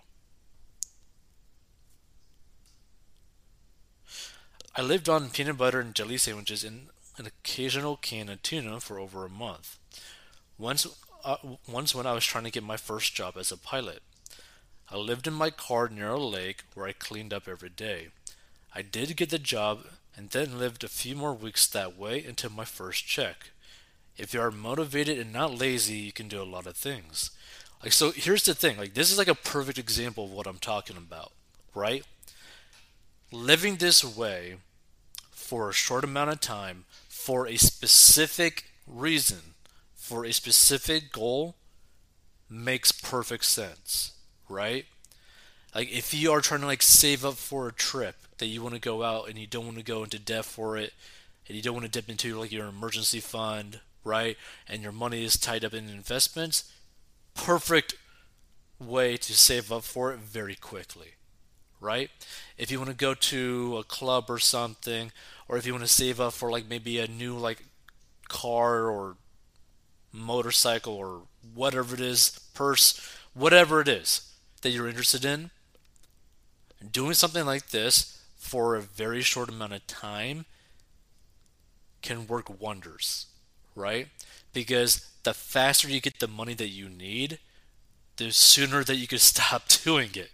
I 4.76 4.82
lived 4.82 5.08
on 5.08 5.30
peanut 5.30 5.58
butter 5.58 5.80
and 5.80 5.94
jelly 5.94 6.16
sandwiches 6.16 6.62
and 6.62 6.88
an 7.18 7.26
occasional 7.26 7.96
can 7.96 8.28
of 8.28 8.42
tuna 8.42 8.80
for 8.80 9.00
over 9.00 9.24
a 9.24 9.28
month. 9.28 9.78
Once, 10.58 10.86
uh, 11.24 11.36
once 11.68 11.94
when 11.94 12.06
I 12.06 12.12
was 12.12 12.24
trying 12.24 12.44
to 12.44 12.50
get 12.50 12.62
my 12.62 12.76
first 12.76 13.14
job 13.14 13.34
as 13.36 13.50
a 13.50 13.56
pilot, 13.56 14.02
I 14.88 14.96
lived 14.96 15.26
in 15.26 15.34
my 15.34 15.50
car 15.50 15.88
near 15.88 16.10
a 16.10 16.20
lake 16.20 16.62
where 16.74 16.86
I 16.86 16.92
cleaned 16.92 17.32
up 17.32 17.48
every 17.48 17.68
day. 17.68 18.08
I 18.74 18.82
did 18.82 19.16
get 19.16 19.30
the 19.30 19.38
job 19.38 19.86
and 20.16 20.30
then 20.30 20.58
lived 20.58 20.84
a 20.84 20.88
few 20.88 21.16
more 21.16 21.34
weeks 21.34 21.66
that 21.66 21.98
way 21.98 22.24
until 22.24 22.50
my 22.50 22.64
first 22.64 23.06
check. 23.06 23.50
If 24.16 24.34
you 24.34 24.40
are 24.40 24.50
motivated 24.50 25.18
and 25.18 25.32
not 25.32 25.58
lazy, 25.58 25.96
you 25.96 26.12
can 26.12 26.28
do 26.28 26.40
a 26.40 26.44
lot 26.44 26.66
of 26.66 26.76
things. 26.76 27.30
Like 27.82 27.92
so 27.92 28.12
here's 28.12 28.44
the 28.44 28.54
thing, 28.54 28.76
like 28.76 28.94
this 28.94 29.10
is 29.10 29.18
like 29.18 29.28
a 29.28 29.34
perfect 29.34 29.78
example 29.78 30.26
of 30.26 30.32
what 30.32 30.46
I'm 30.46 30.58
talking 30.58 30.96
about, 30.96 31.32
right? 31.74 32.04
Living 33.32 33.76
this 33.76 34.04
way 34.04 34.56
for 35.30 35.68
a 35.68 35.75
short 35.75 36.04
amount 36.04 36.30
of 36.30 36.40
time 36.40 36.84
for 37.08 37.46
a 37.46 37.56
specific 37.56 38.64
reason, 38.87 39.54
for 39.94 40.25
a 40.25 40.32
specific 40.32 41.12
goal, 41.12 41.56
makes 42.49 42.92
perfect 42.92 43.44
sense, 43.44 44.12
right? 44.49 44.87
Like 45.75 45.90
if 45.92 46.12
you 46.12 46.32
are 46.32 46.40
trying 46.40 46.60
to 46.60 46.66
like 46.66 46.82
save 46.82 47.25
up 47.25 47.34
for 47.34 47.68
a 47.68 47.72
trip 47.72 48.16
that 48.38 48.46
you 48.46 48.62
want 48.62 48.75
to 48.75 48.80
go 48.80 49.02
out 49.02 49.28
and 49.28 49.38
you 49.38 49.46
don't 49.46 49.66
want 49.66 49.78
to 49.78 49.84
go 49.84 50.02
into 50.02 50.18
debt 50.18 50.44
for 50.44 50.76
it, 50.76 50.92
and 51.46 51.56
you 51.56 51.62
don't 51.62 51.75
want 51.75 51.84
to 51.84 51.90
dip 51.90 52.08
into 52.08 52.38
like 52.38 52.52
your 52.52 52.66
emergency 52.66 53.20
fund, 53.20 53.80
right? 54.04 54.37
And 54.68 54.82
your 54.82 54.92
money 54.92 55.25
is 55.25 55.37
tied 55.37 55.64
up 55.64 55.75
in 55.75 55.88
investments, 55.88 56.72
perfect 57.34 57.94
way 58.78 59.16
to 59.16 59.32
save 59.34 59.70
up 59.70 59.82
for 59.82 60.12
it 60.12 60.20
very 60.20 60.54
quickly 60.54 61.14
right? 61.80 62.10
If 62.58 62.70
you 62.70 62.78
want 62.78 62.90
to 62.90 62.96
go 62.96 63.14
to 63.14 63.78
a 63.78 63.84
club 63.84 64.26
or 64.28 64.38
something, 64.38 65.12
or 65.49 65.56
if 65.56 65.66
you 65.66 65.72
want 65.72 65.84
to 65.84 65.88
save 65.88 66.20
up 66.20 66.32
for 66.32 66.50
like 66.50 66.68
maybe 66.68 66.99
a 66.99 67.08
new 67.08 67.37
like 67.37 67.64
car 68.28 68.88
or 68.88 69.16
motorcycle 70.12 70.94
or 70.94 71.22
whatever 71.54 71.94
it 71.94 72.00
is, 72.00 72.38
purse, 72.54 73.00
whatever 73.34 73.80
it 73.80 73.88
is 73.88 74.32
that 74.62 74.70
you're 74.70 74.88
interested 74.88 75.25
in, 75.25 75.50
doing 76.92 77.14
something 77.14 77.44
like 77.44 77.68
this 77.70 78.22
for 78.37 78.75
a 78.75 78.80
very 78.80 79.22
short 79.22 79.49
amount 79.49 79.72
of 79.72 79.87
time 79.87 80.44
can 82.02 82.26
work 82.26 82.60
wonders, 82.60 83.26
right? 83.75 84.08
Because 84.52 85.06
the 85.22 85.34
faster 85.34 85.88
you 85.88 86.00
get 86.00 86.18
the 86.18 86.28
money 86.28 86.54
that 86.54 86.68
you 86.68 86.88
need, 86.88 87.38
the 88.16 88.32
sooner 88.32 88.82
that 88.84 88.96
you 88.96 89.06
can 89.06 89.18
stop 89.32 89.68
doing 89.68 90.10
it. 90.14 90.30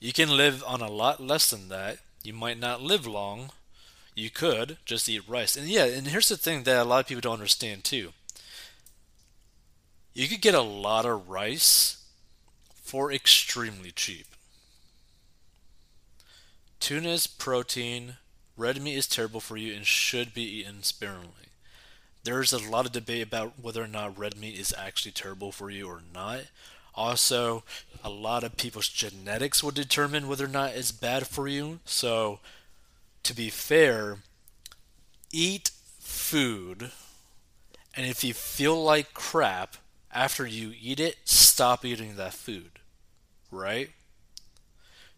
You 0.00 0.12
can 0.12 0.36
live 0.36 0.62
on 0.66 0.80
a 0.80 0.90
lot 0.90 1.20
less 1.20 1.50
than 1.50 1.68
that. 1.68 1.98
You 2.22 2.32
might 2.32 2.58
not 2.58 2.82
live 2.82 3.06
long. 3.06 3.50
You 4.14 4.30
could 4.30 4.78
just 4.84 5.08
eat 5.08 5.28
rice. 5.28 5.56
And 5.56 5.68
yeah, 5.68 5.84
and 5.84 6.08
here's 6.08 6.28
the 6.28 6.36
thing 6.36 6.64
that 6.64 6.80
a 6.80 6.84
lot 6.84 7.00
of 7.00 7.06
people 7.06 7.20
don't 7.20 7.34
understand 7.34 7.84
too. 7.84 8.12
You 10.14 10.26
could 10.28 10.40
get 10.40 10.54
a 10.54 10.62
lot 10.62 11.06
of 11.06 11.28
rice 11.28 12.04
for 12.74 13.12
extremely 13.12 13.90
cheap. 13.90 14.26
Tuna 16.80 17.10
is 17.10 17.26
protein. 17.26 18.16
Red 18.56 18.80
meat 18.80 18.96
is 18.96 19.06
terrible 19.06 19.40
for 19.40 19.56
you 19.56 19.74
and 19.74 19.86
should 19.86 20.34
be 20.34 20.42
eaten 20.42 20.82
sparingly. 20.82 21.52
There's 22.24 22.52
a 22.52 22.58
lot 22.58 22.86
of 22.86 22.92
debate 22.92 23.22
about 23.22 23.60
whether 23.60 23.82
or 23.82 23.88
not 23.88 24.18
red 24.18 24.36
meat 24.36 24.58
is 24.58 24.74
actually 24.76 25.12
terrible 25.12 25.52
for 25.52 25.70
you 25.70 25.88
or 25.88 26.02
not. 26.12 26.42
Also, 26.98 27.62
a 28.02 28.10
lot 28.10 28.42
of 28.42 28.56
people's 28.56 28.88
genetics 28.88 29.62
will 29.62 29.70
determine 29.70 30.26
whether 30.26 30.46
or 30.46 30.48
not 30.48 30.74
it's 30.74 30.90
bad 30.90 31.28
for 31.28 31.46
you. 31.46 31.78
So, 31.84 32.40
to 33.22 33.32
be 33.32 33.50
fair, 33.50 34.16
eat 35.32 35.70
food, 36.00 36.90
and 37.94 38.04
if 38.04 38.24
you 38.24 38.34
feel 38.34 38.82
like 38.82 39.14
crap 39.14 39.76
after 40.12 40.44
you 40.44 40.72
eat 40.80 40.98
it, 40.98 41.18
stop 41.24 41.84
eating 41.84 42.16
that 42.16 42.34
food. 42.34 42.80
Right? 43.52 43.90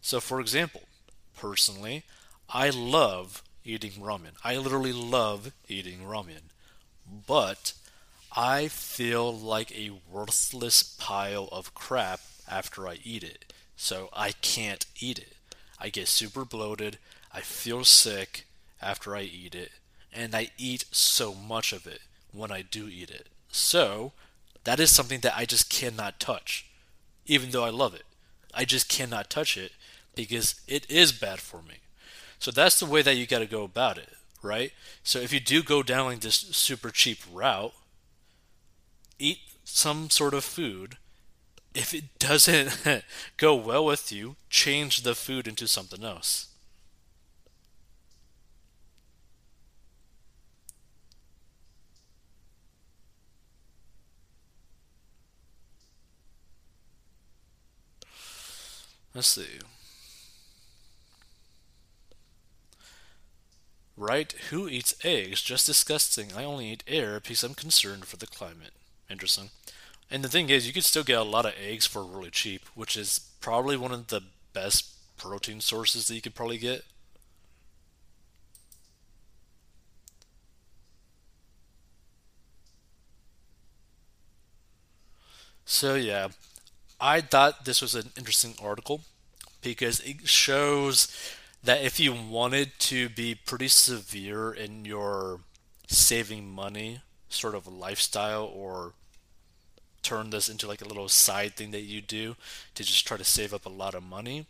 So, 0.01 0.19
for 0.19 0.39
example, 0.39 0.83
personally, 1.35 2.03
I 2.47 2.69
love 2.69 3.41
eating 3.65 3.93
ramen. 3.93 4.33
I 4.43 4.55
literally 4.55 4.93
love 4.93 5.51
eating 5.67 6.01
ramen. 6.01 6.51
But 7.25 7.73
I 8.33 8.69
feel 8.69 9.35
like 9.37 9.71
a 9.73 9.91
worthless 10.09 10.83
pile 10.83 11.49
of 11.51 11.75
crap 11.75 12.21
after 12.47 12.87
I 12.87 12.99
eat 13.03 13.23
it, 13.23 13.51
so 13.75 14.09
I 14.13 14.31
can't 14.31 14.85
eat 15.01 15.19
it. 15.19 15.33
I 15.77 15.89
get 15.89 16.07
super 16.07 16.45
bloated, 16.45 16.97
I 17.33 17.41
feel 17.41 17.83
sick, 17.83 18.45
after 18.81 19.15
I 19.15 19.23
eat 19.23 19.53
it, 19.53 19.71
and 20.13 20.33
I 20.33 20.51
eat 20.57 20.85
so 20.91 21.33
much 21.33 21.73
of 21.73 21.85
it 21.85 21.99
when 22.31 22.51
I 22.51 22.61
do 22.61 22.87
eat 22.87 23.09
it. 23.09 23.27
So, 23.51 24.13
that 24.63 24.79
is 24.79 24.95
something 24.95 25.19
that 25.21 25.35
I 25.35 25.43
just 25.43 25.69
cannot 25.69 26.19
touch, 26.19 26.67
even 27.25 27.51
though 27.51 27.65
I 27.65 27.69
love 27.69 27.93
it. 27.93 28.03
I 28.53 28.63
just 28.63 28.87
cannot 28.87 29.29
touch 29.29 29.57
it 29.57 29.73
because 30.15 30.61
it 30.67 30.89
is 30.89 31.11
bad 31.11 31.39
for 31.39 31.61
me. 31.61 31.79
So, 32.39 32.49
that's 32.49 32.79
the 32.79 32.85
way 32.85 33.01
that 33.01 33.15
you 33.15 33.27
got 33.27 33.39
to 33.39 33.45
go 33.45 33.63
about 33.63 33.97
it, 33.97 34.13
right? 34.41 34.71
So, 35.03 35.19
if 35.19 35.33
you 35.33 35.41
do 35.41 35.61
go 35.61 35.83
down 35.83 36.05
like 36.05 36.21
this 36.21 36.35
super 36.35 36.91
cheap 36.91 37.19
route, 37.31 37.73
eat 39.21 39.39
some 39.63 40.09
sort 40.09 40.33
of 40.33 40.43
food. 40.43 40.97
If 41.73 41.93
it 41.93 42.19
doesn't 42.19 43.03
go 43.37 43.55
well 43.55 43.85
with 43.85 44.11
you, 44.11 44.35
change 44.49 45.03
the 45.03 45.15
food 45.15 45.47
into 45.47 45.67
something 45.67 46.03
else. 46.03 46.47
Let's 59.13 59.27
see. 59.27 59.59
Right? 63.95 64.33
Who 64.49 64.67
eats 64.67 64.95
eggs? 65.05 65.41
Just 65.41 65.65
disgusting. 65.65 66.33
I 66.33 66.43
only 66.43 66.69
eat 66.71 66.83
air 66.87 67.21
because 67.21 67.41
I'm 67.41 67.55
concerned 67.55 68.03
for 68.05 68.17
the 68.17 68.27
climate. 68.27 68.73
Interesting. 69.11 69.49
And 70.11 70.23
the 70.23 70.29
thing 70.29 70.49
is, 70.49 70.67
you 70.67 70.73
can 70.73 70.81
still 70.83 71.03
get 71.03 71.19
a 71.19 71.23
lot 71.23 71.45
of 71.45 71.53
eggs 71.61 71.87
for 71.87 72.03
really 72.03 72.31
cheap, 72.31 72.65
which 72.75 72.97
is 72.97 73.19
probably 73.41 73.77
one 73.77 73.91
of 73.91 74.07
the 74.07 74.21
best 74.53 74.91
protein 75.17 75.61
sources 75.61 76.07
that 76.07 76.15
you 76.15 76.21
could 76.21 76.35
probably 76.35 76.57
get. 76.57 76.83
So, 85.65 85.95
yeah, 85.95 86.29
I 86.99 87.21
thought 87.21 87.65
this 87.65 87.81
was 87.81 87.95
an 87.95 88.11
interesting 88.17 88.55
article 88.63 89.01
because 89.61 89.99
it 90.01 90.27
shows 90.27 91.09
that 91.63 91.83
if 91.83 91.99
you 91.99 92.13
wanted 92.13 92.71
to 92.79 93.09
be 93.09 93.35
pretty 93.35 93.69
severe 93.69 94.53
in 94.53 94.85
your 94.85 95.41
saving 95.87 96.49
money 96.51 97.01
sort 97.29 97.55
of 97.55 97.67
lifestyle 97.67 98.45
or 98.45 98.93
turn 100.01 100.29
this 100.29 100.49
into 100.49 100.67
like 100.67 100.81
a 100.81 100.87
little 100.87 101.09
side 101.09 101.55
thing 101.55 101.71
that 101.71 101.81
you 101.81 102.01
do 102.01 102.35
to 102.75 102.83
just 102.83 103.05
try 103.07 103.17
to 103.17 103.23
save 103.23 103.53
up 103.53 103.65
a 103.65 103.69
lot 103.69 103.95
of 103.95 104.03
money, 104.03 104.45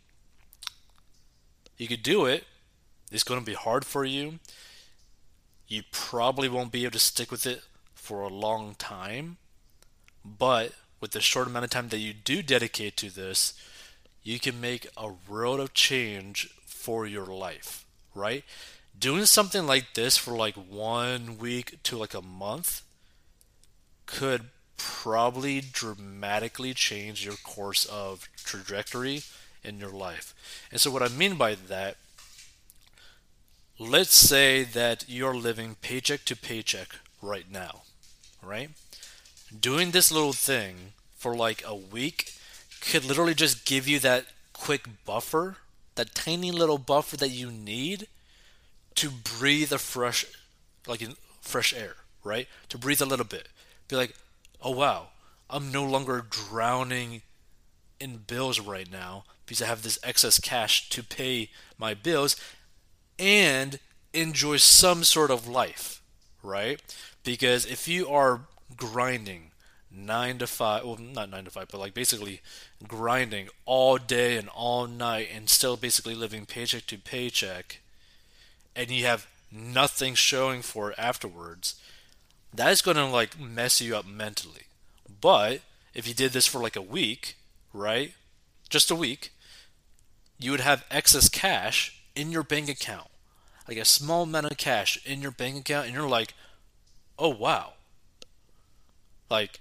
you 1.78 1.88
could 1.88 2.04
do 2.04 2.26
it. 2.26 2.46
It's 3.12 3.24
going 3.24 3.40
to 3.40 3.46
be 3.46 3.56
hard 3.56 3.86
for 3.86 4.06
you. 4.06 4.40
You 5.68 5.84
probably 5.92 6.48
won't 6.50 6.72
be 6.72 6.84
able 6.84 6.94
to 6.94 7.00
stick 7.00 7.32
with 7.32 7.46
it 7.46 7.64
for 7.94 8.22
a 8.22 8.28
long 8.28 8.76
time, 8.78 9.38
but 10.24 10.74
with 11.00 11.12
the 11.12 11.22
short 11.22 11.48
amount 11.48 11.66
of 11.66 11.72
time 11.72 11.90
that 11.90 11.98
you 11.98 12.14
do 12.14 12.42
dedicate 12.42 12.98
to 12.98 13.10
this, 13.10 13.54
you 14.24 14.40
can 14.40 14.62
make 14.62 14.88
a 14.96 15.12
world 15.28 15.60
of 15.60 15.74
change 15.74 16.50
for 16.66 17.08
your 17.08 17.26
life, 17.26 17.86
right? 18.14 18.44
Doing 18.98 19.26
something 19.26 19.66
like 19.66 19.94
this 19.94 20.18
for 20.18 20.36
like 20.36 20.56
one 20.56 21.38
week 21.38 21.82
to 21.84 21.98
like 21.98 22.14
a 22.14 22.22
month 22.22 22.84
could 24.06 24.50
probably 24.82 25.62
dramatically 25.62 26.74
change 26.74 27.26
your 27.26 27.36
course 27.36 27.86
of 27.86 28.28
trajectory 28.44 29.22
in 29.64 29.80
your 29.80 29.92
life. 29.92 30.34
And 30.72 30.82
so, 30.82 30.92
what 30.92 31.04
I 31.04 31.08
mean 31.08 31.36
by 31.36 31.56
that, 31.56 31.98
let's 33.80 34.14
say 34.14 34.64
that 34.64 35.06
you're 35.08 35.36
living 35.36 35.76
paycheck 35.82 36.26
to 36.26 36.36
paycheck 36.36 36.96
right 37.22 37.50
now, 37.52 37.84
right? 38.42 38.70
Doing 39.58 39.92
this 39.92 40.12
little 40.12 40.34
thing 40.34 40.94
for 41.16 41.36
like 41.36 41.64
a 41.66 41.76
week 41.76 42.34
could 42.82 43.06
literally 43.06 43.36
just 43.36 43.66
give 43.66 43.88
you 43.88 44.00
that 44.00 44.26
quick 44.54 44.88
buffer, 45.06 45.58
that 45.96 46.16
tiny 46.16 46.52
little 46.52 46.78
buffer 46.78 47.18
that 47.18 47.30
you 47.30 47.52
need 47.52 48.08
to 48.96 49.10
breathe 49.10 49.72
a 49.72 49.78
fresh, 49.78 50.26
like 50.88 51.02
fresh 51.42 51.74
air, 51.74 51.96
right? 52.24 52.48
To 52.70 52.78
breathe 52.78 53.02
a 53.02 53.06
little 53.06 53.26
bit. 53.26 53.48
Be 53.88 53.96
like, 53.96 54.16
oh 54.62 54.72
wow, 54.72 55.08
I'm 55.50 55.72
no 55.72 55.84
longer 55.84 56.26
drowning 56.30 57.22
in 58.00 58.18
bills 58.18 58.60
right 58.60 58.90
now 58.92 59.26
because 59.46 59.62
I 59.62 59.68
have 59.68 59.84
this 59.84 60.00
excess 60.04 60.40
cash 60.40 60.90
to 60.90 61.04
pay 61.04 61.50
my 61.78 61.94
bills 61.94 62.36
and 63.20 63.80
enjoy 64.14 64.58
some 64.58 65.04
sort 65.04 65.32
of 65.32 65.48
life, 65.48 66.02
right? 66.42 66.82
Because 67.24 67.66
if 67.66 67.88
you 67.88 68.08
are 68.10 68.42
grinding 68.76 69.52
nine 69.92 70.38
to 70.38 70.48
five, 70.48 70.86
well, 70.86 70.98
not 70.98 71.30
nine 71.30 71.44
to 71.46 71.52
five, 71.52 71.68
but 71.70 71.80
like 71.80 71.94
basically 71.94 72.42
grinding 72.88 73.50
all 73.66 73.98
day 73.98 74.38
and 74.38 74.50
all 74.50 74.88
night 74.88 75.30
and 75.34 75.50
still 75.50 75.78
basically 75.78 76.16
living 76.16 76.46
paycheck 76.46 76.86
to 76.88 76.98
paycheck, 76.98 77.82
and 78.76 78.90
you 78.90 79.06
have 79.06 79.28
nothing 79.52 80.16
showing 80.16 80.62
for 80.62 80.92
it 80.92 80.96
afterwards, 80.98 81.76
that 82.54 82.72
is 82.72 82.82
going 82.82 82.98
to 82.98 83.06
like 83.06 83.40
mess 83.40 83.82
you 83.82 83.96
up 83.96 84.06
mentally. 84.06 84.64
But 85.22 85.62
if 85.94 86.08
you 86.08 86.14
did 86.14 86.32
this 86.32 86.48
for 86.48 86.60
like 86.60 86.76
a 86.76 86.82
week, 86.82 87.36
right? 87.74 88.14
Just 88.70 88.92
a 88.92 88.96
week, 88.96 89.32
you 90.40 90.52
would 90.52 90.60
have 90.60 90.86
excess 90.90 91.30
cash 91.30 92.02
in 92.16 92.32
your 92.32 92.44
bank 92.44 92.70
account. 92.70 93.08
Like 93.68 93.78
a 93.78 93.86
small 93.86 94.24
amount 94.24 94.52
of 94.52 94.58
cash 94.58 95.00
in 95.06 95.22
your 95.22 95.32
bank 95.32 95.58
account 95.58 95.86
and 95.86 95.96
you're 95.96 96.08
like, 96.08 96.34
"Oh 97.18 97.30
wow." 97.30 97.74
Like 99.30 99.60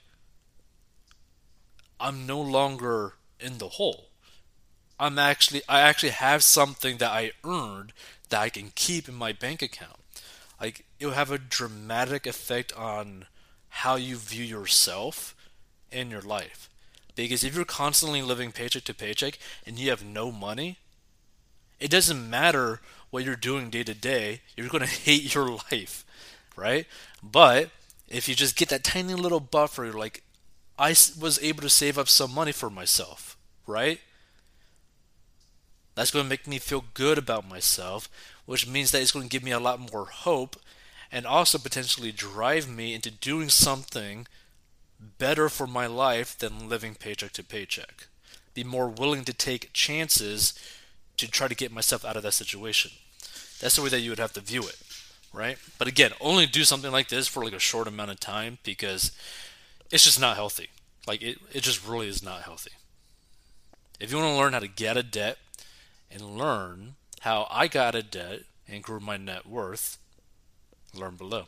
I'm 2.00 2.26
no 2.26 2.40
longer 2.40 3.14
in 3.38 3.59
the 3.59 3.68
hole. 3.68 4.07
I'm 4.98 5.18
actually 5.18 5.62
I 5.68 5.81
actually 5.83 6.11
have 6.11 6.42
something 6.42 6.98
that 6.98 7.11
I 7.11 7.33
earned 7.44 7.92
that 8.31 8.40
I 8.40 8.48
can 8.48 8.72
keep 8.74 9.09
in 9.09 9.14
my 9.14 9.33
bank 9.33 9.62
account 9.62 10.00
like 10.61 10.85
it'll 11.00 11.14
have 11.14 11.32
a 11.32 11.38
dramatic 11.38 12.26
effect 12.26 12.72
on 12.74 13.24
how 13.70 13.96
you 13.96 14.16
view 14.16 14.44
yourself 14.44 15.34
in 15.90 16.10
your 16.10 16.20
life. 16.20 16.68
Because 17.16 17.42
if 17.42 17.56
you're 17.56 17.64
constantly 17.64 18.22
living 18.22 18.52
paycheck 18.52 18.84
to 18.84 18.94
paycheck 18.94 19.38
and 19.66 19.78
you 19.78 19.90
have 19.90 20.04
no 20.04 20.30
money, 20.30 20.76
it 21.80 21.90
doesn't 21.90 22.28
matter 22.30 22.80
what 23.10 23.24
you're 23.24 23.36
doing 23.36 23.70
day 23.70 23.82
to 23.82 23.94
day, 23.94 24.42
you're 24.56 24.68
going 24.68 24.84
to 24.86 24.86
hate 24.86 25.34
your 25.34 25.50
life, 25.72 26.04
right? 26.54 26.86
But 27.22 27.70
if 28.08 28.28
you 28.28 28.34
just 28.34 28.56
get 28.56 28.68
that 28.68 28.84
tiny 28.84 29.14
little 29.14 29.40
buffer, 29.40 29.92
like, 29.92 30.22
I 30.78 30.90
was 30.90 31.38
able 31.42 31.62
to 31.62 31.68
save 31.70 31.98
up 31.98 32.08
some 32.08 32.32
money 32.34 32.52
for 32.52 32.70
myself, 32.70 33.36
right? 33.66 34.00
That's 35.94 36.10
going 36.10 36.24
to 36.24 36.28
make 36.30 36.46
me 36.46 36.58
feel 36.58 36.84
good 36.94 37.18
about 37.18 37.48
myself, 37.48 38.08
which 38.46 38.66
means 38.66 38.90
that 38.90 39.02
it's 39.02 39.12
going 39.12 39.28
to 39.28 39.30
give 39.30 39.42
me 39.42 39.50
a 39.50 39.60
lot 39.60 39.92
more 39.92 40.06
hope 40.06 40.56
and 41.12 41.27
also 41.27 41.59
potentially 41.59 42.12
drive 42.12 42.68
me 42.68 42.94
into 42.94 43.11
doing 43.11 43.49
something 43.49 44.27
better 45.18 45.49
for 45.49 45.66
my 45.66 45.87
life 45.87 46.38
than 46.38 46.68
living 46.68 46.94
paycheck 46.94 47.33
to 47.33 47.44
paycheck. 47.44 48.07
Be 48.55 48.64
more 48.64 48.88
willing 48.88 49.25
to 49.25 49.33
take 49.33 49.73
chances 49.73 50.55
to 51.16 51.31
try 51.31 51.49
to 51.49 51.55
get 51.55 51.73
myself 51.73 52.05
out 52.05 52.16
of 52.16 52.23
that 52.23 52.33
situation. 52.33 52.92
That's 53.61 53.77
the 53.77 53.83
way 53.83 53.88
that 53.90 54.01
you 54.01 54.11
would 54.11 54.18
have 54.18 54.33
to 54.35 54.40
view 54.40 54.62
it, 54.62 54.79
right? 55.33 55.59
But 55.79 55.88
again, 55.88 56.12
only 56.20 56.46
do 56.46 56.64
something 56.64 56.90
like 56.92 57.09
this 57.09 57.29
for 57.29 57.44
like 57.44 57.53
a 57.53 57.59
short 57.59 57.87
amount 57.87 58.11
of 58.11 58.20
time 58.20 58.59
because 58.64 59.12
it's 59.90 60.05
just 60.05 60.20
not 60.20 60.37
healthy. 60.37 60.68
Like 61.07 61.23
it, 61.23 61.38
it 61.53 61.62
just 61.62 61.87
really 61.87 62.09
is 62.09 62.23
not 62.23 62.42
healthy. 62.42 62.73
If 63.99 64.11
you 64.11 64.16
want 64.16 64.31
to 64.31 64.38
learn 64.38 64.53
how 64.55 64.61
to 64.61 64.68
get 64.68 64.96
a 64.96 65.03
debt 65.03 65.38
and 66.11 66.38
learn 66.38 66.94
how 67.20 67.46
I 67.51 67.68
got 67.68 67.94
a 67.94 68.03
debt 68.03 68.40
and 68.66 68.83
grew 68.83 69.01
my 69.01 69.18
net 69.18 69.46
worth, 69.46 69.99
learn 70.94 71.16
below. 71.16 71.46